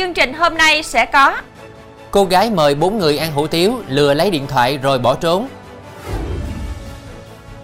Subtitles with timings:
[0.00, 1.36] Chương trình hôm nay sẽ có
[2.10, 5.48] Cô gái mời bốn người ăn hủ tiếu, lừa lấy điện thoại rồi bỏ trốn.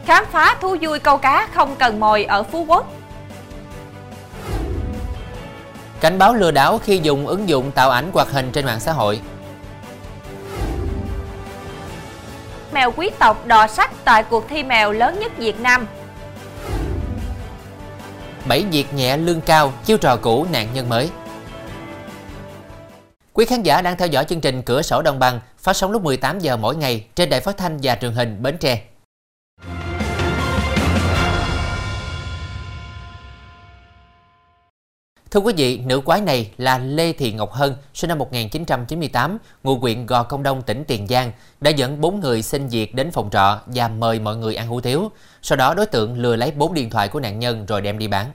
[0.06, 2.92] Khám phá thú vui câu cá không cần mồi ở Phú Quốc
[6.00, 8.92] Cảnh báo lừa đảo khi dùng ứng dụng tạo ảnh hoạt hình trên mạng xã
[8.92, 9.20] hội.
[12.72, 15.86] Mèo quý tộc đò sách tại cuộc thi mèo lớn nhất Việt Nam
[18.44, 21.10] Bảy việc nhẹ lương cao, chiêu trò cũ nạn nhân mới.
[23.36, 26.02] Quý khán giả đang theo dõi chương trình Cửa sổ Đồng bằng phát sóng lúc
[26.02, 28.82] 18 giờ mỗi ngày trên đài phát thanh và truyền hình Bến Tre.
[35.30, 39.78] Thưa quý vị, nữ quái này là Lê Thị Ngọc Hân, sinh năm 1998, ngụ
[39.78, 43.30] huyện Gò Công Đông, tỉnh Tiền Giang, đã dẫn 4 người xin việc đến phòng
[43.32, 45.10] trọ và mời mọi người ăn hủ tiếu.
[45.42, 48.08] Sau đó đối tượng lừa lấy 4 điện thoại của nạn nhân rồi đem đi
[48.08, 48.26] bán.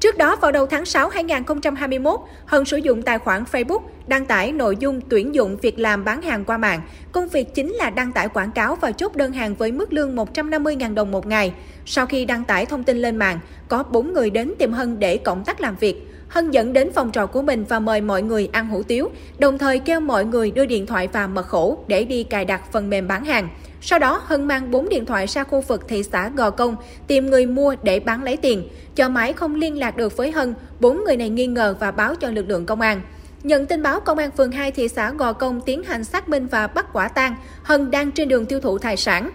[0.00, 4.52] Trước đó vào đầu tháng 6 2021, Hân sử dụng tài khoản Facebook đăng tải
[4.52, 6.80] nội dung tuyển dụng việc làm bán hàng qua mạng.
[7.12, 10.16] Công việc chính là đăng tải quảng cáo và chốt đơn hàng với mức lương
[10.16, 11.52] 150.000 đồng một ngày.
[11.86, 15.16] Sau khi đăng tải thông tin lên mạng, có 4 người đến tìm Hân để
[15.16, 16.06] cộng tác làm việc.
[16.28, 19.58] Hân dẫn đến phòng trọ của mình và mời mọi người ăn hủ tiếu, đồng
[19.58, 22.90] thời kêu mọi người đưa điện thoại và mật khẩu để đi cài đặt phần
[22.90, 23.48] mềm bán hàng.
[23.80, 27.26] Sau đó, Hân mang 4 điện thoại ra khu vực thị xã Gò Công tìm
[27.26, 28.68] người mua để bán lấy tiền.
[28.94, 32.14] Cho máy không liên lạc được với Hân, bốn người này nghi ngờ và báo
[32.14, 33.00] cho lực lượng công an.
[33.42, 36.46] Nhận tin báo, Công an phường 2 thị xã Gò Công tiến hành xác minh
[36.46, 39.30] và bắt quả tang Hân đang trên đường tiêu thụ tài sản.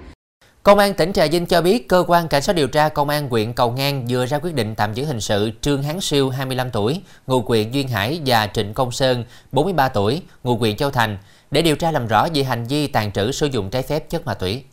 [0.63, 3.29] Công an tỉnh Trà Vinh cho biết cơ quan cảnh sát điều tra công an
[3.29, 6.71] huyện Cầu Ngang vừa ra quyết định tạm giữ hình sự Trương Hán Siêu 25
[6.71, 11.17] tuổi, ngụ huyện Duyên Hải và Trịnh Công Sơn 43 tuổi, ngụ huyện Châu Thành
[11.51, 14.25] để điều tra làm rõ về hành vi tàn trữ sử dụng trái phép chất
[14.25, 14.63] ma túy.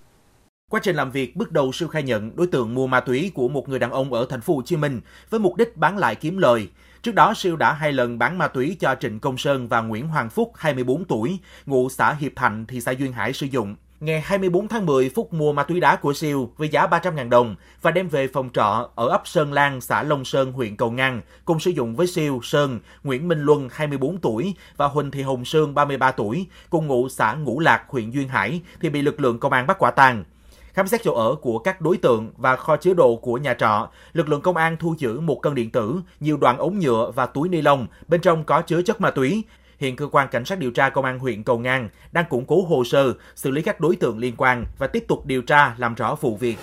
[0.71, 3.49] Quá trình làm việc, bước đầu Siêu khai nhận đối tượng mua ma túy của
[3.49, 5.01] một người đàn ông ở thành phố Hồ Chí Minh
[5.31, 6.69] với mục đích bán lại kiếm lời.
[7.03, 10.09] Trước đó, Siêu đã hai lần bán ma túy cho Trịnh Công Sơn và Nguyễn
[10.09, 13.77] Hoàng Phúc, 24 tuổi, ngụ xã Hiệp Thạnh, thị xã Duyên Hải sử dụng.
[14.01, 17.57] Ngày 24 tháng 10, Phúc mua ma túy đá của Siêu với giá 300.000 đồng
[17.83, 21.21] và đem về phòng trọ ở ấp Sơn Lan, xã Long Sơn, huyện Cầu Ngang,
[21.45, 25.45] cùng sử dụng với Siêu, Sơn, Nguyễn Minh Luân, 24 tuổi và Huỳnh Thị Hồng
[25.45, 29.39] Sương, 33 tuổi, cùng ngụ xã Ngũ Lạc, huyện Duyên Hải, thì bị lực lượng
[29.39, 30.25] công an bắt quả tang.
[30.73, 33.89] Khám xét chỗ ở của các đối tượng và kho chứa đồ của nhà trọ,
[34.13, 37.27] lực lượng công an thu giữ một cân điện tử, nhiều đoạn ống nhựa và
[37.27, 39.45] túi ni lông, bên trong có chứa chất ma túy.
[39.79, 42.65] Hiện cơ quan cảnh sát điều tra công an huyện Cầu Ngang đang củng cố
[42.65, 45.95] hồ sơ, xử lý các đối tượng liên quan và tiếp tục điều tra làm
[45.95, 46.57] rõ vụ việc.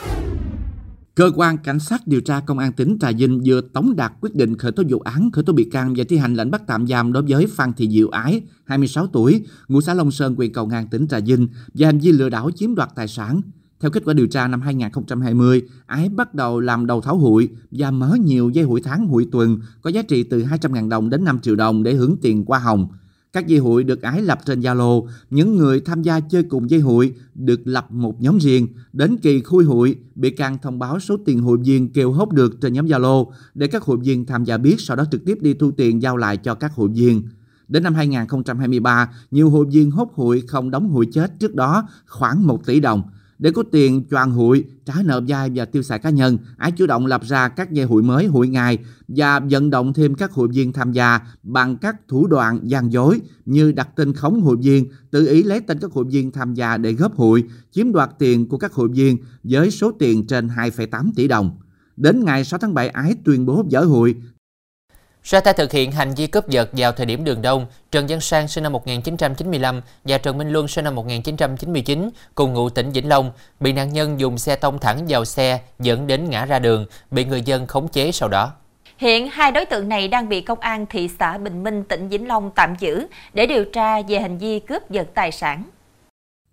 [1.16, 4.36] Cơ quan Cảnh sát điều tra Công an tỉnh Trà Vinh vừa tống đạt quyết
[4.36, 6.88] định khởi tố vụ án, khởi tố bị can và thi hành lệnh bắt tạm
[6.88, 10.68] giam đối với Phan Thị Diệu Ái, 26 tuổi, ngụ xã Long Sơn, huyện Cầu
[10.68, 13.42] Ngang, tỉnh Trà Vinh, về hành vi lừa đảo chiếm đoạt tài sản.
[13.80, 17.92] Theo kết quả điều tra năm 2020, Ái bắt đầu làm đầu tháo hụi và
[17.92, 21.40] mở nhiều dây hụi tháng hụi tuần có giá trị từ 200.000 đồng đến 5
[21.40, 22.88] triệu đồng để hưởng tiền qua hồng.
[23.36, 26.80] Các dây hụi được Ái lập trên Zalo, những người tham gia chơi cùng dây
[26.80, 28.68] hụi được lập một nhóm riêng.
[28.94, 32.62] Đến kỳ khui hụi, bị can thông báo số tiền hụi viên kêu hốt được
[32.62, 35.54] trên nhóm Zalo để các hụi viên tham gia biết, sau đó trực tiếp đi
[35.54, 37.24] thu tiền giao lại cho các hụi viên.
[37.68, 42.48] Đến năm 2023, nhiều hụi viên hốt hụi không đóng hụi chết trước đó khoảng
[42.48, 43.04] 1 tỷ đồng.
[43.40, 46.86] Để có tiền choàn hụi, trả nợ vay và tiêu xài cá nhân, Ái chủ
[46.86, 50.48] động lập ra các dây hụi mới, hụi ngày và vận động thêm các hụi
[50.48, 54.88] viên tham gia bằng các thủ đoạn gian dối như đặt tên khống hụi viên,
[55.12, 58.50] tự ý lấy tên các hụi viên tham gia để góp hụi, chiếm đoạt tiền
[58.50, 61.58] của các hụi viên với số tiền trên 2,8 tỷ đồng.
[61.98, 64.16] Đến ngày 6 tháng 7, Ái tuyên bố dở hụi,
[65.26, 68.22] ra tay thực hiện hành vi cướp giật vào thời điểm đường đông, Trần Văn
[68.22, 73.10] Sang sinh năm 1995 và Trần Minh Luân sinh năm 1999 cùng ngụ tỉnh Vĩnh
[73.10, 76.86] Long bị nạn nhân dùng xe tông thẳng vào xe dẫn đến ngã ra đường,
[77.12, 78.52] bị người dân khống chế sau đó.
[78.98, 82.28] Hiện hai đối tượng này đang bị công an thị xã Bình Minh, tỉnh Vĩnh
[82.28, 85.64] Long tạm giữ để điều tra về hành vi cướp giật tài sản.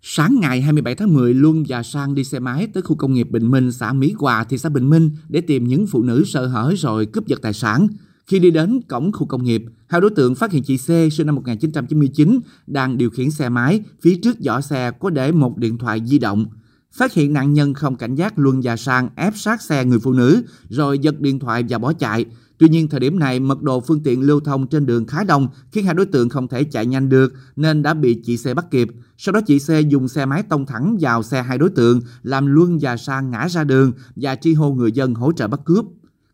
[0.01, 3.27] Sáng ngày 27 tháng 10, Luân và Sang đi xe máy tới khu công nghiệp
[3.29, 6.47] Bình Minh, xã Mỹ Hòa, thị xã Bình Minh để tìm những phụ nữ sơ
[6.47, 7.87] hở rồi cướp giật tài sản.
[8.27, 11.25] Khi đi đến cổng khu công nghiệp, hai đối tượng phát hiện chị C sinh
[11.25, 15.77] năm 1999 đang điều khiển xe máy, phía trước vỏ xe có để một điện
[15.77, 16.45] thoại di động.
[16.93, 20.13] Phát hiện nạn nhân không cảnh giác Luân và Sang ép sát xe người phụ
[20.13, 22.25] nữ rồi giật điện thoại và bỏ chạy.
[22.57, 25.47] Tuy nhiên thời điểm này mật độ phương tiện lưu thông trên đường khá đông
[25.71, 28.71] khiến hai đối tượng không thể chạy nhanh được nên đã bị chị C bắt
[28.71, 28.87] kịp.
[29.17, 32.45] Sau đó chị C dùng xe máy tông thẳng vào xe hai đối tượng làm
[32.47, 35.85] Luân và Sang ngã ra đường và tri hô người dân hỗ trợ bắt cướp.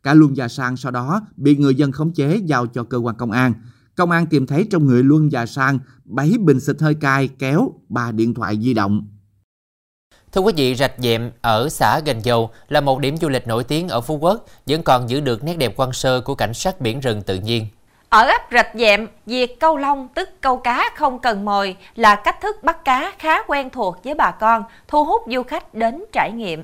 [0.03, 3.15] Cả Luân và Sang sau đó bị người dân khống chế giao cho cơ quan
[3.15, 3.53] công an.
[3.95, 7.71] Công an tìm thấy trong người Luân và Sang 7 bình xịt hơi cay, kéo,
[7.89, 9.07] 3 điện thoại di động.
[10.31, 13.63] Thưa quý vị, Rạch Dẹm ở xã Gành Dầu là một điểm du lịch nổi
[13.63, 16.81] tiếng ở Phú Quốc, vẫn còn giữ được nét đẹp quan sơ của cảnh sắc
[16.81, 17.67] biển rừng tự nhiên.
[18.09, 22.41] Ở ấp Rạch Dẹm, việc câu lông tức câu cá không cần mồi là cách
[22.41, 26.31] thức bắt cá khá quen thuộc với bà con, thu hút du khách đến trải
[26.31, 26.63] nghiệm.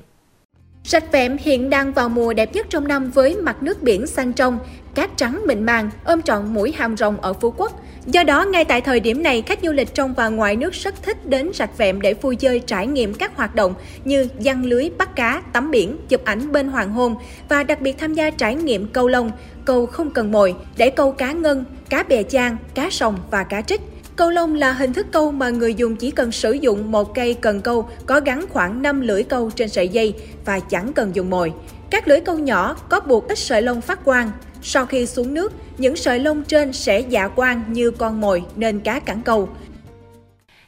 [0.88, 4.32] Rạch Vẹm hiện đang vào mùa đẹp nhất trong năm với mặt nước biển xanh
[4.32, 4.58] trong,
[4.94, 7.80] cát trắng mịn màng, ôm trọn mũi hàm rồng ở Phú Quốc.
[8.06, 11.02] Do đó, ngay tại thời điểm này, khách du lịch trong và ngoài nước rất
[11.02, 13.74] thích đến Rạch Vẹm để vui chơi trải nghiệm các hoạt động
[14.04, 17.16] như giăng lưới, bắt cá, tắm biển, chụp ảnh bên hoàng hôn
[17.48, 19.30] và đặc biệt tham gia trải nghiệm câu lông,
[19.64, 23.62] câu không cần mồi để câu cá ngân, cá bè chan, cá sồng và cá
[23.62, 23.80] trích.
[24.16, 27.34] Câu lông là hình thức câu mà người dùng chỉ cần sử dụng một cây
[27.34, 30.14] cần câu có gắn khoảng 5 lưỡi câu trên sợi dây
[30.44, 31.52] và chẳng cần dùng mồi.
[31.90, 34.30] Các lưỡi câu nhỏ có buộc ít sợi lông phát quang.
[34.62, 38.80] Sau khi xuống nước, những sợi lông trên sẽ dạ quang như con mồi nên
[38.80, 39.48] cá cắn câu.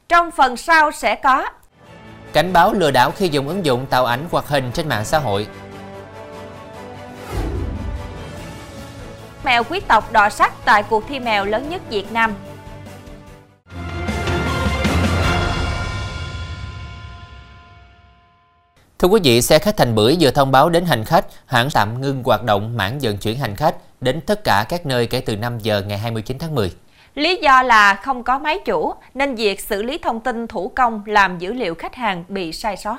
[0.09, 1.49] Trong phần sau sẽ có
[2.33, 5.19] Cảnh báo lừa đảo khi dùng ứng dụng tạo ảnh hoặc hình trên mạng xã
[5.19, 5.47] hội
[9.45, 12.35] Mèo quý tộc đọ sắc tại cuộc thi mèo lớn nhất Việt Nam
[18.99, 22.01] Thưa quý vị, xe khách Thành Bưởi vừa thông báo đến hành khách hãng tạm
[22.01, 25.37] ngưng hoạt động mảng vận chuyển hành khách đến tất cả các nơi kể từ
[25.37, 26.73] 5 giờ ngày 29 tháng 10.
[27.15, 31.03] Lý do là không có máy chủ nên việc xử lý thông tin thủ công
[31.07, 32.97] làm dữ liệu khách hàng bị sai sót.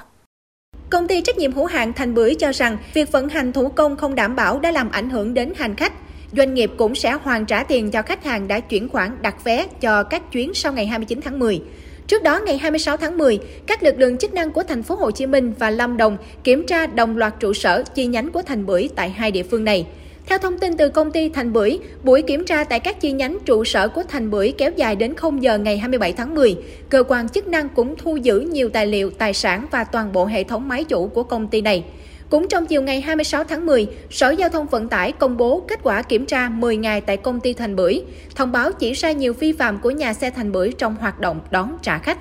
[0.89, 3.97] Công ty trách nhiệm hữu hạn Thành Bưởi cho rằng việc vận hành thủ công
[3.97, 5.93] không đảm bảo đã làm ảnh hưởng đến hành khách.
[6.37, 9.65] Doanh nghiệp cũng sẽ hoàn trả tiền cho khách hàng đã chuyển khoản đặt vé
[9.81, 11.61] cho các chuyến sau ngày 29 tháng 10.
[12.09, 15.11] Trước đó ngày 26 tháng 10, các lực lượng chức năng của thành phố Hồ
[15.11, 18.65] Chí Minh và Lâm Đồng kiểm tra đồng loạt trụ sở chi nhánh của Thành
[18.65, 19.87] Bưởi tại hai địa phương này.
[20.25, 23.37] Theo thông tin từ công ty Thành Bưởi, buổi kiểm tra tại các chi nhánh
[23.45, 26.57] trụ sở của Thành Bưởi kéo dài đến 0 giờ ngày 27 tháng 10.
[26.89, 30.25] Cơ quan chức năng cũng thu giữ nhiều tài liệu, tài sản và toàn bộ
[30.25, 31.83] hệ thống máy chủ của công ty này.
[32.29, 35.79] Cũng trong chiều ngày 26 tháng 10, Sở Giao thông Vận tải công bố kết
[35.83, 38.03] quả kiểm tra 10 ngày tại công ty Thành Bưởi,
[38.35, 41.39] thông báo chỉ ra nhiều vi phạm của nhà xe Thành Bưởi trong hoạt động
[41.51, 42.17] đón trả khách.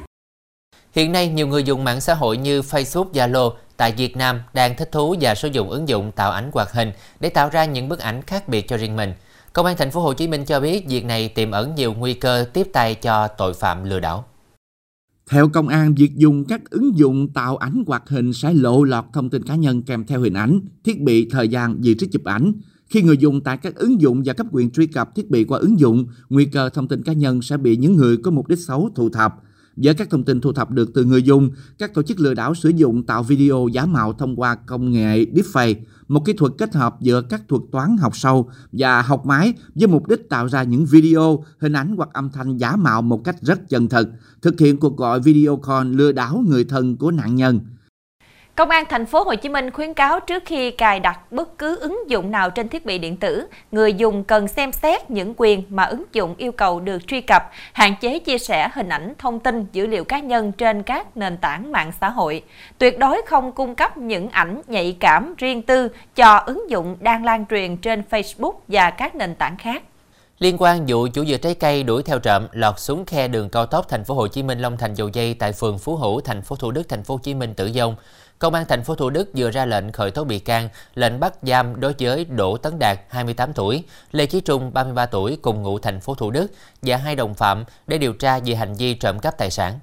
[0.92, 4.76] Hiện nay, nhiều người dùng mạng xã hội như Facebook, Zalo tại Việt Nam đang
[4.76, 7.88] thích thú và sử dụng ứng dụng tạo ảnh hoạt hình để tạo ra những
[7.88, 9.14] bức ảnh khác biệt cho riêng mình.
[9.52, 12.14] Công an thành phố Hồ Chí Minh cho biết việc này tiềm ẩn nhiều nguy
[12.14, 14.24] cơ tiếp tay cho tội phạm lừa đảo.
[15.30, 19.04] Theo công an, việc dùng các ứng dụng tạo ảnh hoạt hình sẽ lộ lọt
[19.12, 22.24] thông tin cá nhân kèm theo hình ảnh, thiết bị, thời gian, vị trí chụp
[22.24, 22.52] ảnh.
[22.86, 25.58] Khi người dùng tại các ứng dụng và cấp quyền truy cập thiết bị qua
[25.58, 28.58] ứng dụng, nguy cơ thông tin cá nhân sẽ bị những người có mục đích
[28.58, 29.34] xấu thu thập.
[29.76, 32.54] Với các thông tin thu thập được từ người dùng, các tổ chức lừa đảo
[32.54, 35.74] sử dụng tạo video giả mạo thông qua công nghệ deepfake,
[36.08, 39.88] một kỹ thuật kết hợp giữa các thuật toán học sâu và học máy với
[39.88, 43.36] mục đích tạo ra những video, hình ảnh hoặc âm thanh giả mạo một cách
[43.42, 44.08] rất chân thực,
[44.42, 47.60] thực hiện cuộc gọi video call lừa đảo người thân của nạn nhân.
[48.58, 51.80] Công an thành phố Hồ Chí Minh khuyến cáo trước khi cài đặt bất cứ
[51.80, 55.62] ứng dụng nào trên thiết bị điện tử, người dùng cần xem xét những quyền
[55.68, 59.40] mà ứng dụng yêu cầu được truy cập, hạn chế chia sẻ hình ảnh, thông
[59.40, 62.42] tin, dữ liệu cá nhân trên các nền tảng mạng xã hội.
[62.78, 67.24] Tuyệt đối không cung cấp những ảnh nhạy cảm, riêng tư cho ứng dụng đang
[67.24, 69.82] lan truyền trên Facebook và các nền tảng khác.
[70.38, 73.66] Liên quan vụ chủ dừa trái cây đuổi theo trộm lọt xuống khe đường cao
[73.66, 76.42] tốc thành phố Hồ Chí Minh Long Thành Dầu Dây tại phường Phú Hữu, thành
[76.42, 77.96] phố Thủ Đức, thành phố Hồ Chí Minh tử vong.
[78.38, 81.34] Công an thành phố Thủ Đức vừa ra lệnh khởi tố bị can, lệnh bắt
[81.42, 85.78] giam đối với Đỗ Tấn Đạt 28 tuổi, Lê Chí Trung 33 tuổi cùng ngụ
[85.78, 86.46] thành phố Thủ Đức
[86.82, 89.78] và hai đồng phạm để điều tra về hành vi trộm cắp tài sản.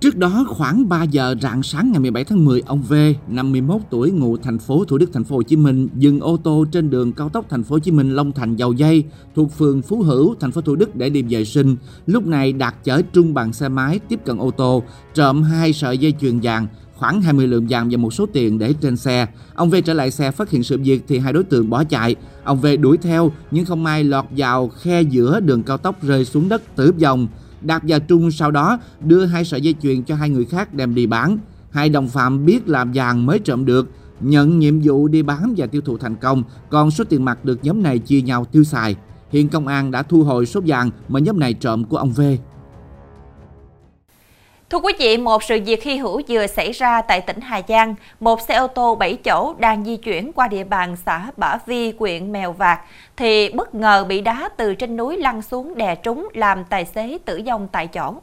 [0.00, 2.94] Trước đó khoảng 3 giờ rạng sáng ngày 17 tháng 10, ông V,
[3.28, 6.64] 51 tuổi, ngụ thành phố Thủ Đức, thành phố Hồ Chí Minh, dừng ô tô
[6.72, 9.82] trên đường cao tốc thành phố Hồ Chí Minh Long Thành Dầu Dây thuộc phường
[9.82, 11.76] Phú Hữu, thành phố Thủ Đức để đi vệ sinh.
[12.06, 14.82] Lúc này Đạt chở Trung bằng xe máy tiếp cận ô tô,
[15.14, 18.72] trộm hai sợi dây chuyền vàng, khoảng 20 lượng vàng và một số tiền để
[18.72, 19.26] trên xe.
[19.54, 22.16] Ông V trở lại xe phát hiện sự việc thì hai đối tượng bỏ chạy.
[22.44, 26.24] Ông V đuổi theo nhưng không may lọt vào khe giữa đường cao tốc rơi
[26.24, 27.28] xuống đất tử vong.
[27.60, 30.94] Đạt và Trung sau đó đưa hai sợi dây chuyền cho hai người khác đem
[30.94, 31.38] đi bán.
[31.70, 35.66] Hai đồng phạm biết làm vàng mới trộm được, nhận nhiệm vụ đi bán và
[35.66, 38.96] tiêu thụ thành công, còn số tiền mặt được nhóm này chia nhau tiêu xài.
[39.30, 42.20] Hiện công an đã thu hồi số vàng mà nhóm này trộm của ông V.
[44.70, 47.94] Thưa quý vị, một sự việc hy hữu vừa xảy ra tại tỉnh Hà Giang.
[48.20, 51.92] Một xe ô tô 7 chỗ đang di chuyển qua địa bàn xã Bả Vi,
[51.98, 52.80] huyện Mèo Vạc,
[53.16, 57.18] thì bất ngờ bị đá từ trên núi lăn xuống đè trúng làm tài xế
[57.24, 58.14] tử vong tại chỗ.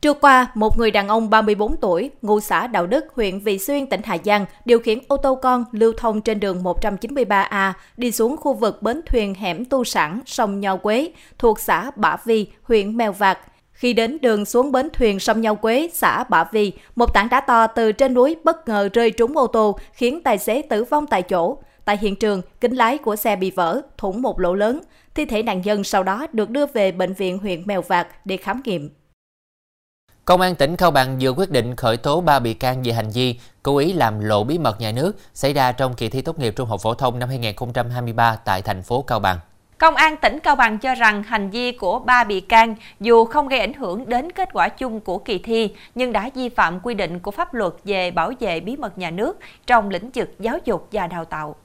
[0.00, 3.86] Trưa qua, một người đàn ông 34 tuổi, ngụ xã Đạo Đức, huyện Vị Xuyên,
[3.86, 8.36] tỉnh Hà Giang, điều khiển ô tô con lưu thông trên đường 193A đi xuống
[8.36, 12.96] khu vực bến thuyền hẻm tu sản sông Nho Quế thuộc xã Bả Vi, huyện
[12.96, 13.38] Mèo Vạc
[13.82, 17.40] khi đến đường xuống bến thuyền sông Nhau Quế, xã Bả Vi, một tảng đá
[17.40, 21.06] to từ trên núi bất ngờ rơi trúng ô tô khiến tài xế tử vong
[21.06, 21.56] tại chỗ.
[21.84, 24.80] Tại hiện trường, kính lái của xe bị vỡ, thủng một lỗ lớn.
[25.14, 28.36] Thi thể nạn nhân sau đó được đưa về bệnh viện huyện Mèo Vạc để
[28.36, 28.90] khám nghiệm.
[30.24, 33.10] Công an tỉnh Cao Bằng vừa quyết định khởi tố 3 bị can về hành
[33.10, 36.38] vi cố ý làm lộ bí mật nhà nước xảy ra trong kỳ thi tốt
[36.38, 39.38] nghiệp trung học phổ thông năm 2023 tại thành phố Cao Bằng.
[39.82, 43.48] Công an tỉnh Cao Bằng cho rằng hành vi của ba bị can dù không
[43.48, 46.94] gây ảnh hưởng đến kết quả chung của kỳ thi, nhưng đã vi phạm quy
[46.94, 50.58] định của pháp luật về bảo vệ bí mật nhà nước trong lĩnh vực giáo
[50.64, 51.56] dục và đào tạo.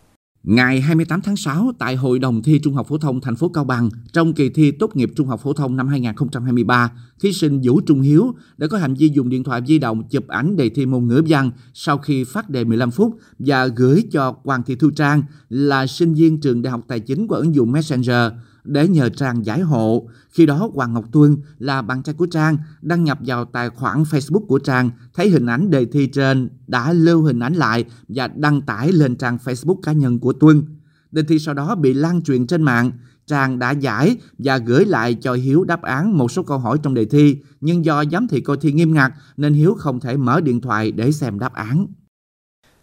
[0.50, 3.64] Ngày 28 tháng 6, tại Hội đồng thi Trung học phổ thông thành phố Cao
[3.64, 7.82] Bằng, trong kỳ thi tốt nghiệp trung học phổ thông năm 2023, thí sinh Vũ
[7.82, 10.86] Trung Hiếu đã có hành vi dùng điện thoại di động chụp ảnh đề thi
[10.86, 14.90] môn ngữ văn sau khi phát đề 15 phút và gửi cho Hoàng Thị Thu
[14.90, 18.32] Trang là sinh viên trường Đại học Tài chính qua ứng dụng Messenger
[18.68, 20.10] để nhờ Trang giải hộ.
[20.30, 24.04] Khi đó Hoàng Ngọc Tuân là bạn trai của Trang đăng nhập vào tài khoản
[24.04, 28.28] Facebook của Trang, thấy hình ảnh đề thi trên đã lưu hình ảnh lại và
[28.28, 30.64] đăng tải lên trang Facebook cá nhân của Tuân.
[31.12, 32.92] Đề thi sau đó bị lan truyền trên mạng.
[33.28, 36.94] Trang đã giải và gửi lại cho Hiếu đáp án một số câu hỏi trong
[36.94, 40.42] đề thi, nhưng do giám thị coi thi nghiêm ngặt nên Hiếu không thể mở
[40.42, 41.88] điện thoại để xem đáp án.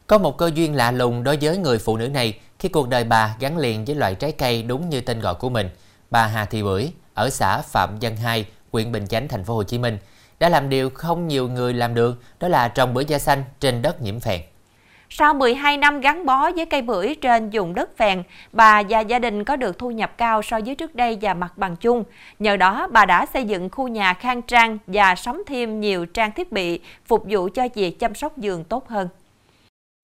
[0.06, 3.04] Có một cơ duyên lạ lùng đối với người phụ nữ này khi cuộc đời
[3.04, 5.68] bà gắn liền với loại trái cây đúng như tên gọi của mình.
[6.10, 9.62] Bà Hà Thị Bưởi ở xã Phạm Văn Hai, huyện Bình Chánh, thành phố Hồ
[9.62, 9.98] Chí Minh
[10.40, 13.82] đã làm điều không nhiều người làm được, đó là trồng bưởi da xanh trên
[13.82, 14.40] đất nhiễm phèn.
[15.10, 19.18] Sau 12 năm gắn bó với cây bưởi trên vùng đất phèn, bà và gia
[19.18, 22.04] đình có được thu nhập cao so với trước đây và mặt bằng chung.
[22.38, 26.32] Nhờ đó, bà đã xây dựng khu nhà khang trang và sắm thêm nhiều trang
[26.32, 29.08] thiết bị phục vụ cho việc chăm sóc vườn tốt hơn.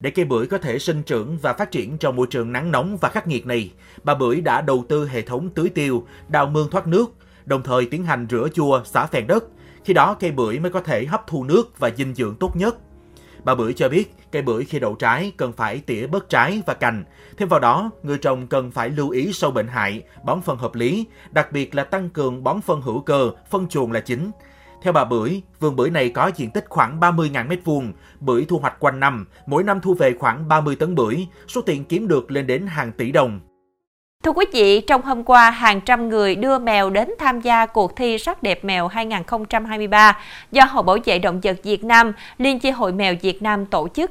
[0.00, 2.96] Để cây bưởi có thể sinh trưởng và phát triển trong môi trường nắng nóng
[3.00, 3.70] và khắc nghiệt này,
[4.02, 7.12] bà Bưởi đã đầu tư hệ thống tưới tiêu, đào mương thoát nước,
[7.44, 9.44] đồng thời tiến hành rửa chua, xả phèn đất.
[9.84, 12.76] Khi đó cây bưởi mới có thể hấp thu nước và dinh dưỡng tốt nhất.
[13.44, 16.74] Bà Bưởi cho biết, cây bưởi khi đậu trái cần phải tỉa bớt trái và
[16.74, 17.04] cành.
[17.36, 20.74] Thêm vào đó, người trồng cần phải lưu ý sâu bệnh hại, bón phân hợp
[20.74, 24.30] lý, đặc biệt là tăng cường bón phân hữu cơ, phân chuồng là chính.
[24.82, 28.80] Theo bà Bưởi, vườn bưởi này có diện tích khoảng 30.000 m2, bưởi thu hoạch
[28.80, 32.46] quanh năm, mỗi năm thu về khoảng 30 tấn bưởi, số tiền kiếm được lên
[32.46, 33.40] đến hàng tỷ đồng.
[34.24, 37.96] Thưa quý vị, trong hôm qua, hàng trăm người đưa mèo đến tham gia cuộc
[37.96, 40.18] thi sắc đẹp mèo 2023
[40.52, 43.88] do Hội Bảo vệ Động vật Việt Nam, Liên chi hội mèo Việt Nam tổ
[43.94, 44.10] chức.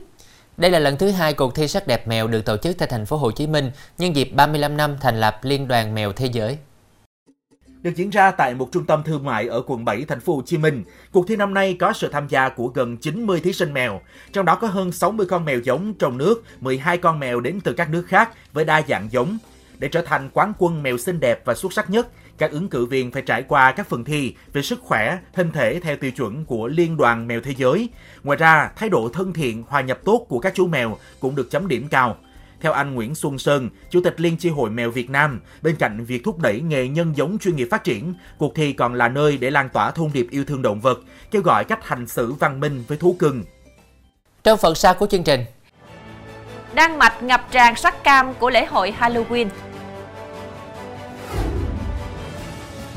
[0.57, 3.05] Đây là lần thứ hai cuộc thi sắc đẹp mèo được tổ chức tại thành
[3.05, 6.57] phố Hồ Chí Minh nhân dịp 35 năm thành lập Liên đoàn Mèo Thế giới
[7.81, 10.41] được diễn ra tại một trung tâm thương mại ở quận 7 thành phố Hồ
[10.45, 10.83] Chí Minh.
[11.11, 14.01] Cuộc thi năm nay có sự tham gia của gần 90 thí sinh mèo,
[14.33, 17.73] trong đó có hơn 60 con mèo giống trong nước, 12 con mèo đến từ
[17.73, 19.37] các nước khác với đa dạng giống.
[19.79, 22.07] Để trở thành quán quân mèo xinh đẹp và xuất sắc nhất,
[22.37, 25.79] các ứng cử viên phải trải qua các phần thi về sức khỏe, hình thể
[25.79, 27.89] theo tiêu chuẩn của Liên đoàn Mèo Thế giới.
[28.23, 31.51] Ngoài ra, thái độ thân thiện, hòa nhập tốt của các chú mèo cũng được
[31.51, 32.17] chấm điểm cao.
[32.61, 36.05] Theo anh Nguyễn Xuân Sơn, Chủ tịch Liên chi hội mèo Việt Nam, bên cạnh
[36.05, 39.37] việc thúc đẩy nghề nhân giống chuyên nghiệp phát triển, cuộc thi còn là nơi
[39.37, 40.99] để lan tỏa thông điệp yêu thương động vật,
[41.31, 43.43] kêu gọi cách hành xử văn minh với thú cưng.
[44.43, 45.45] Trong phần sau của chương trình,
[46.73, 49.47] Đan Mạch ngập tràn sắc cam của lễ hội Halloween.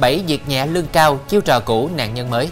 [0.01, 2.49] Bảy việc nhẹ lương cao, chiêu trò cũ nạn nhân mới.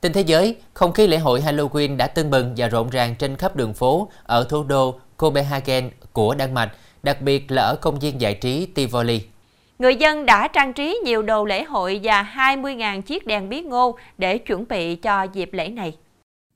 [0.00, 3.36] Tin thế giới, không khí lễ hội Halloween đã tưng bừng và rộn ràng trên
[3.36, 7.98] khắp đường phố ở thủ đô Copenhagen của Đan Mạch, đặc biệt là ở công
[7.98, 9.20] viên giải trí Tivoli.
[9.78, 13.98] Người dân đã trang trí nhiều đồ lễ hội và 20.000 chiếc đèn bí ngô
[14.18, 15.92] để chuẩn bị cho dịp lễ này.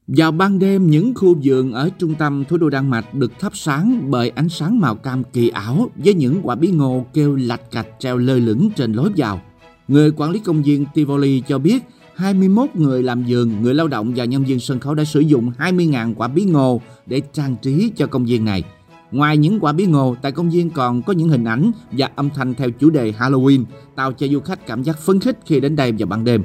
[0.07, 3.53] Vào ban đêm, những khu vườn ở trung tâm thủ đô Đan Mạch được thắp
[3.57, 7.71] sáng bởi ánh sáng màu cam kỳ ảo với những quả bí ngô kêu lạch
[7.71, 9.41] cạch treo lơ lửng trên lối vào.
[9.89, 11.83] Người quản lý công viên Tivoli cho biết
[12.23, 15.51] 21 người làm vườn, người lao động và nhân viên sân khấu đã sử dụng
[15.59, 18.63] 20.000 quả bí ngô để trang trí cho công viên này.
[19.11, 22.31] Ngoài những quả bí ngô, tại công viên còn có những hình ảnh và âm
[22.31, 23.65] thanh theo chủ đề Halloween,
[23.97, 26.43] tạo cho du khách cảm giác phấn khích khi đến đây vào ban đêm.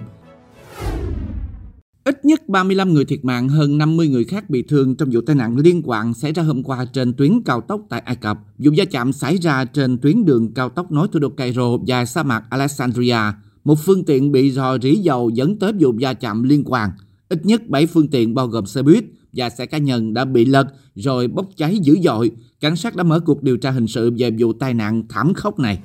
[2.04, 5.36] Ít nhất 35 người thiệt mạng, hơn 50 người khác bị thương trong vụ tai
[5.36, 8.40] nạn liên quan xảy ra hôm qua trên tuyến cao tốc tại Ai Cập.
[8.58, 12.06] Vụ va chạm xảy ra trên tuyến đường cao tốc nối thủ đô Cairo và
[12.06, 13.20] sa mạc Alexandria
[13.68, 16.90] một phương tiện bị rò rỉ dầu dẫn tới vụ va chạm liên quan.
[17.30, 20.46] Ít nhất 7 phương tiện bao gồm xe buýt và xe cá nhân đã bị
[20.46, 22.32] lật rồi bốc cháy dữ dội.
[22.60, 25.60] Cảnh sát đã mở cuộc điều tra hình sự về vụ tai nạn thảm khốc
[25.60, 25.80] này.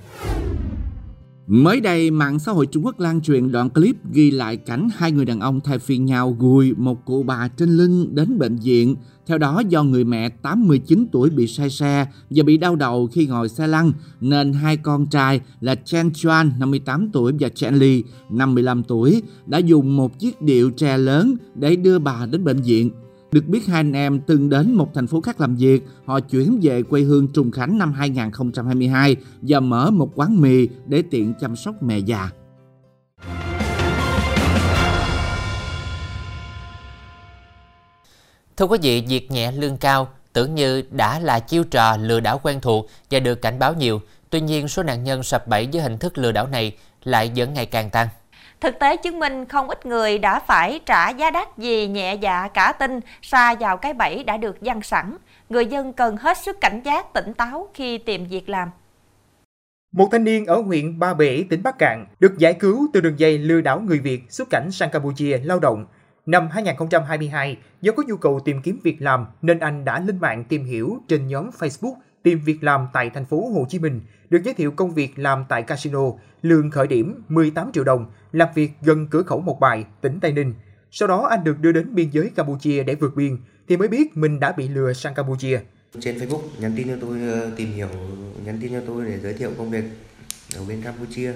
[1.46, 5.12] Mới đây, mạng xã hội Trung Quốc lan truyền đoạn clip ghi lại cảnh hai
[5.12, 8.96] người đàn ông thay phiên nhau gùi một cụ bà trên lưng đến bệnh viện.
[9.26, 13.26] Theo đó, do người mẹ 89 tuổi bị say xe và bị đau đầu khi
[13.26, 18.04] ngồi xe lăn, nên hai con trai là Chen Chuan, 58 tuổi và Chen Li,
[18.30, 22.90] 55 tuổi, đã dùng một chiếc điệu tre lớn để đưa bà đến bệnh viện.
[23.32, 26.60] Được biết hai anh em từng đến một thành phố khác làm việc, họ chuyển
[26.62, 31.56] về quê hương Trùng Khánh năm 2022 và mở một quán mì để tiện chăm
[31.56, 32.30] sóc mẹ già.
[38.56, 42.40] Thưa quý vị, việc nhẹ lương cao tưởng như đã là chiêu trò lừa đảo
[42.42, 44.00] quen thuộc và được cảnh báo nhiều.
[44.30, 47.54] Tuy nhiên, số nạn nhân sập bẫy với hình thức lừa đảo này lại vẫn
[47.54, 48.08] ngày càng tăng.
[48.62, 52.48] Thực tế chứng minh không ít người đã phải trả giá đắt vì nhẹ dạ
[52.48, 55.16] cả tin xa vào cái bẫy đã được dăng sẵn.
[55.48, 58.68] Người dân cần hết sức cảnh giác, tỉnh táo khi tìm việc làm.
[59.92, 63.18] Một thanh niên ở huyện Ba Bể, tỉnh Bắc Cạn được giải cứu từ đường
[63.18, 65.86] dây lừa đảo người Việt xuất cảnh sang Campuchia lao động.
[66.26, 70.44] Năm 2022, do có nhu cầu tìm kiếm việc làm nên anh đã lên mạng
[70.44, 74.00] tìm hiểu trên nhóm Facebook tìm việc làm tại thành phố Hồ Chí Minh,
[74.30, 76.00] được giới thiệu công việc làm tại casino,
[76.42, 80.32] lương khởi điểm 18 triệu đồng, làm việc gần cửa khẩu Một Bài, tỉnh Tây
[80.32, 80.54] Ninh.
[80.90, 83.36] Sau đó anh được đưa đến biên giới Campuchia để vượt biên,
[83.68, 85.60] thì mới biết mình đã bị lừa sang Campuchia.
[86.00, 87.88] Trên Facebook nhắn tin cho tôi ờ, tìm hiểu,
[88.44, 89.84] nhắn tin cho tôi để giới thiệu công việc
[90.56, 91.32] ở bên Campuchia.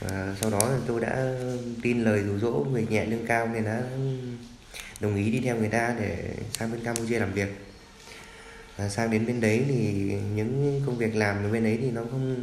[0.00, 1.34] Và sau đó tôi đã
[1.82, 3.82] tin lời rủ rỗ người nhẹ lương cao nên đã
[5.00, 7.48] đồng ý đi theo người ta để sang bên Campuchia làm việc
[8.76, 9.74] và sang đến bên đấy thì
[10.34, 12.36] những công việc làm ở bên đấy thì nó không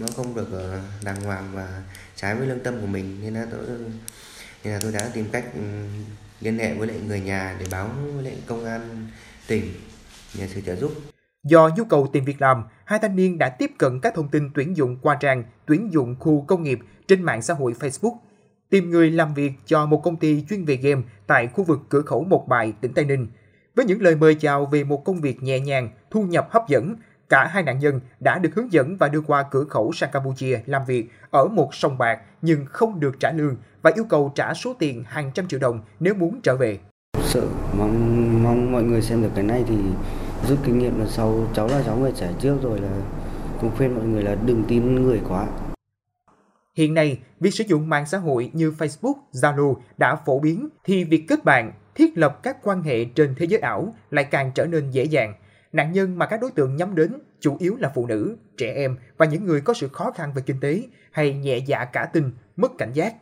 [0.00, 1.82] nó không được ờ, đàng hoàng và
[2.16, 3.60] trái với lương tâm của mình nên là tôi
[4.64, 5.60] nên là tôi đã tìm cách ừ,
[6.40, 9.08] liên hệ với lại người nhà để báo với lại công an
[9.46, 9.64] tỉnh
[10.34, 10.92] nhờ sự trợ giúp.
[11.44, 14.50] Do nhu cầu tìm việc làm, hai thanh niên đã tiếp cận các thông tin
[14.54, 18.16] tuyển dụng qua trang tuyển dụng khu công nghiệp trên mạng xã hội Facebook,
[18.70, 22.02] tìm người làm việc cho một công ty chuyên về game tại khu vực cửa
[22.02, 23.26] khẩu Một Bài, tỉnh Tây Ninh.
[23.74, 26.94] Với những lời mời chào về một công việc nhẹ nhàng, thu nhập hấp dẫn,
[27.28, 30.60] cả hai nạn nhân đã được hướng dẫn và đưa qua cửa khẩu sang Campuchia
[30.66, 34.54] làm việc ở một sông bạc nhưng không được trả lương và yêu cầu trả
[34.54, 36.78] số tiền hàng trăm triệu đồng nếu muốn trở về.
[37.22, 37.46] Sợ
[37.78, 39.76] mong mong mọi người xem được cái này thì
[40.48, 42.90] rút kinh nghiệm là sau cháu là cháu người trẻ trước rồi là
[43.60, 45.46] cũng khuyên mọi người là đừng tin người quá.
[46.76, 51.04] Hiện nay, việc sử dụng mạng xã hội như Facebook, Zalo đã phổ biến thì
[51.04, 54.66] việc kết bạn, thiết lập các quan hệ trên thế giới ảo lại càng trở
[54.66, 55.34] nên dễ dàng.
[55.72, 58.96] Nạn nhân mà các đối tượng nhắm đến chủ yếu là phụ nữ, trẻ em
[59.16, 62.30] và những người có sự khó khăn về kinh tế hay nhẹ dạ cả tin,
[62.56, 63.14] mất cảnh giác.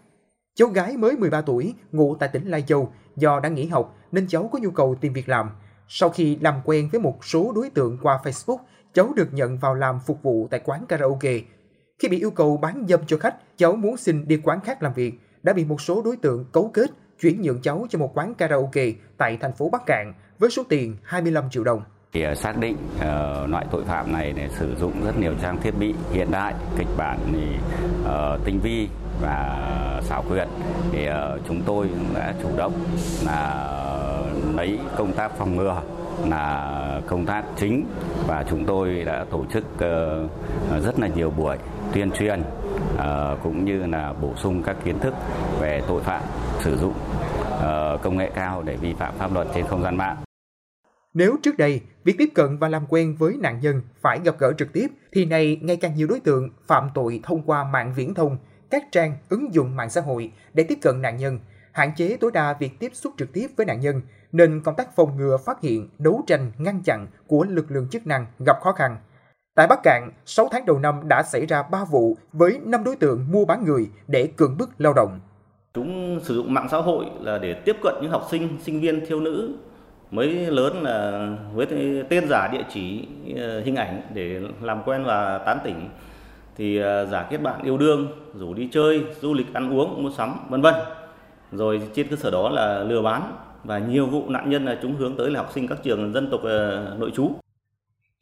[0.54, 4.26] Cháu gái mới 13 tuổi, ngụ tại tỉnh Lai Châu, do đang nghỉ học nên
[4.28, 5.50] cháu có nhu cầu tìm việc làm.
[5.88, 8.58] Sau khi làm quen với một số đối tượng qua Facebook,
[8.94, 11.40] cháu được nhận vào làm phục vụ tại quán karaoke.
[11.98, 14.94] Khi bị yêu cầu bán dâm cho khách, cháu muốn xin đi quán khác làm
[14.94, 18.34] việc, đã bị một số đối tượng cấu kết chuyển nhượng cháu cho một quán
[18.34, 21.82] karaoke tại thành phố Bắc Cạn với số tiền 25 triệu đồng.
[22.12, 25.60] Thì ờ, xác định uh, loại tội phạm này để sử dụng rất nhiều trang
[25.62, 27.44] thiết bị hiện đại, kịch bản thì
[28.02, 28.88] uh, tinh vi
[29.20, 30.48] và xảo quyệt
[30.92, 32.72] thì uh, chúng tôi đã chủ động
[33.26, 33.66] là
[34.56, 35.82] lấy công tác phòng ngừa
[36.28, 37.84] là công tác chính
[38.26, 41.56] và chúng tôi đã tổ chức uh, rất là nhiều buổi
[41.92, 42.42] tuyên truyền
[42.96, 45.14] Ờ, cũng như là bổ sung các kiến thức
[45.60, 46.22] về tội phạm
[46.60, 46.94] sử dụng
[47.60, 50.16] ờ, công nghệ cao để vi phạm pháp luật trên không gian mạng.
[51.14, 54.52] Nếu trước đây, việc tiếp cận và làm quen với nạn nhân phải gặp gỡ
[54.58, 58.14] trực tiếp, thì nay ngày càng nhiều đối tượng phạm tội thông qua mạng viễn
[58.14, 58.36] thông,
[58.70, 61.38] các trang, ứng dụng mạng xã hội để tiếp cận nạn nhân,
[61.72, 64.96] hạn chế tối đa việc tiếp xúc trực tiếp với nạn nhân, nên công tác
[64.96, 68.72] phòng ngừa phát hiện, đấu tranh, ngăn chặn của lực lượng chức năng gặp khó
[68.72, 68.96] khăn.
[69.54, 72.96] Tại Bắc Cạn, 6 tháng đầu năm đã xảy ra 3 vụ với 5 đối
[72.96, 75.20] tượng mua bán người để cưỡng bức lao động.
[75.74, 79.06] Chúng sử dụng mạng xã hội là để tiếp cận những học sinh, sinh viên,
[79.06, 79.52] thiếu nữ
[80.10, 81.66] mới lớn là với
[82.08, 85.88] tên giả địa chỉ ờ, hình ảnh để làm quen và tán tỉnh.
[86.56, 90.10] Thì ờ, giả kết bạn yêu đương rủ đi chơi du lịch ăn uống mua
[90.10, 90.74] sắm vân vân.
[91.52, 93.32] Rồi trên cơ sở đó là lừa bán
[93.64, 96.30] và nhiều vụ nạn nhân là chúng hướng tới là học sinh các trường dân
[96.30, 97.32] tộc ờ, nội trú.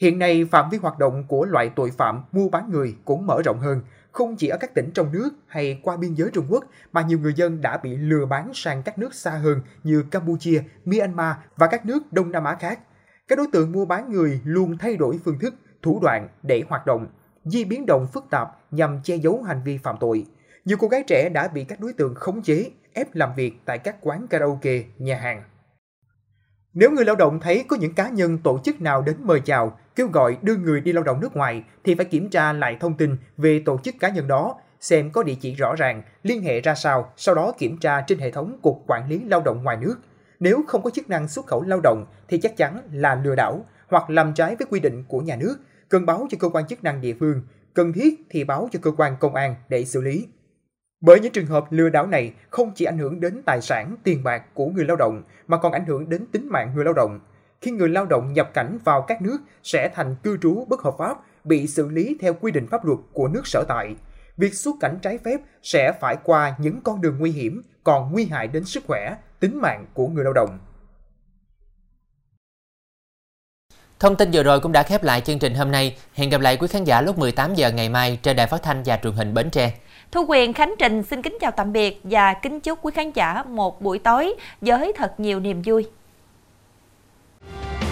[0.01, 3.43] Hiện nay, phạm vi hoạt động của loại tội phạm mua bán người cũng mở
[3.45, 3.81] rộng hơn,
[4.13, 7.19] không chỉ ở các tỉnh trong nước hay qua biên giới Trung Quốc mà nhiều
[7.19, 11.67] người dân đã bị lừa bán sang các nước xa hơn như Campuchia, Myanmar và
[11.67, 12.81] các nước Đông Nam Á khác.
[13.29, 16.87] Các đối tượng mua bán người luôn thay đổi phương thức, thủ đoạn để hoạt
[16.87, 17.07] động,
[17.45, 20.27] di biến động phức tạp nhằm che giấu hành vi phạm tội.
[20.65, 23.79] Nhiều cô gái trẻ đã bị các đối tượng khống chế, ép làm việc tại
[23.79, 25.43] các quán karaoke, nhà hàng.
[26.75, 29.79] Nếu người lao động thấy có những cá nhân tổ chức nào đến mời chào,
[29.99, 32.95] kêu gọi đưa người đi lao động nước ngoài thì phải kiểm tra lại thông
[32.95, 36.61] tin về tổ chức cá nhân đó, xem có địa chỉ rõ ràng, liên hệ
[36.61, 39.77] ra sao, sau đó kiểm tra trên hệ thống Cục Quản lý Lao động ngoài
[39.77, 39.97] nước.
[40.41, 43.65] Nếu không có chức năng xuất khẩu lao động thì chắc chắn là lừa đảo
[43.89, 45.57] hoặc làm trái với quy định của nhà nước,
[45.89, 47.43] cần báo cho cơ quan chức năng địa phương,
[47.75, 50.27] cần thiết thì báo cho cơ quan công an để xử lý.
[51.01, 54.25] Bởi những trường hợp lừa đảo này không chỉ ảnh hưởng đến tài sản, tiền
[54.25, 57.21] bạc của người lao động mà còn ảnh hưởng đến tính mạng người lao động.
[57.61, 60.95] Khi người lao động nhập cảnh vào các nước sẽ thành cư trú bất hợp
[60.99, 63.95] pháp, bị xử lý theo quy định pháp luật của nước sở tại.
[64.37, 68.27] Việc xuất cảnh trái phép sẽ phải qua những con đường nguy hiểm, còn nguy
[68.27, 70.59] hại đến sức khỏe, tính mạng của người lao động.
[74.01, 75.97] Thông tin vừa rồi cũng đã khép lại chương trình hôm nay.
[76.15, 78.83] Hẹn gặp lại quý khán giả lúc 18 giờ ngày mai trên đài phát thanh
[78.85, 79.73] và truyền hình Bến Tre.
[80.13, 83.43] Thu Quyền Khánh Trình xin kính chào tạm biệt và kính chúc quý khán giả
[83.43, 85.87] một buổi tối với thật nhiều niềm vui.
[87.41, 87.88] you